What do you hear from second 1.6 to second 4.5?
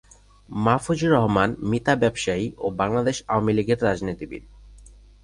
মিতা ব্যবসায়ী ও বাংলাদেশ আওয়ামী লীগের রাজনীতিবিদ।